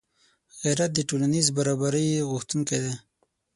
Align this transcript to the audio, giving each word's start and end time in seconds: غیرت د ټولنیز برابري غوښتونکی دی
غیرت 0.61 0.91
د 0.95 0.99
ټولنیز 1.09 1.47
برابري 1.57 2.07
غوښتونکی 2.29 2.77
دی 2.83 2.93